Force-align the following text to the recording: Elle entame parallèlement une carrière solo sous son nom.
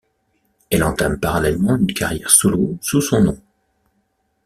Elle 0.71 0.83
entame 0.83 1.19
parallèlement 1.19 1.75
une 1.75 1.93
carrière 1.93 2.31
solo 2.31 2.75
sous 2.81 3.01
son 3.01 3.21
nom. 3.21 3.37